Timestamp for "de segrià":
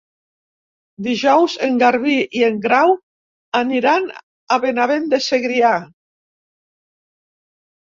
5.15-5.77